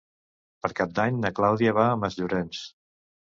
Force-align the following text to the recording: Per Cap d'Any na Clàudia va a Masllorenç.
Per 0.65 0.69
Cap 0.79 0.95
d'Any 0.99 1.19
na 1.25 1.31
Clàudia 1.39 1.75
va 1.79 1.85
a 1.89 1.99
Masllorenç. 2.05 2.63